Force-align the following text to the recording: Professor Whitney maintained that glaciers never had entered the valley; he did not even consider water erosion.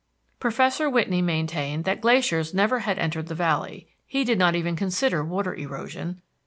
Professor 0.39 0.89
Whitney 0.89 1.21
maintained 1.21 1.83
that 1.85 2.01
glaciers 2.01 2.55
never 2.55 2.79
had 2.79 2.97
entered 2.97 3.27
the 3.27 3.35
valley; 3.35 3.87
he 4.07 4.23
did 4.23 4.39
not 4.39 4.55
even 4.55 4.75
consider 4.75 5.23
water 5.23 5.53
erosion. 5.53 6.23